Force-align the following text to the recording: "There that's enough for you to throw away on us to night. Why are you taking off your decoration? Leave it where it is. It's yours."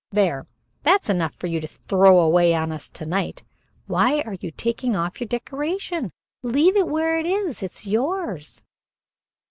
"There 0.09 0.47
that's 0.81 1.11
enough 1.11 1.35
for 1.35 1.45
you 1.45 1.59
to 1.61 1.67
throw 1.67 2.17
away 2.21 2.55
on 2.55 2.71
us 2.71 2.89
to 2.89 3.05
night. 3.05 3.43
Why 3.85 4.21
are 4.23 4.33
you 4.33 4.49
taking 4.49 4.95
off 4.95 5.21
your 5.21 5.27
decoration? 5.27 6.09
Leave 6.41 6.75
it 6.75 6.87
where 6.87 7.19
it 7.19 7.27
is. 7.27 7.61
It's 7.61 7.85
yours." 7.85 8.63